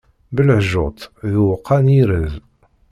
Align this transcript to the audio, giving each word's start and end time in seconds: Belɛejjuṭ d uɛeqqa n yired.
Belɛejjuṭ 0.35 0.97
d 1.31 1.33
uɛeqqa 1.43 1.77
n 1.85 1.87
yired. 1.95 2.33